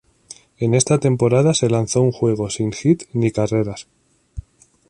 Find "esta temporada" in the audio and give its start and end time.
0.73-1.53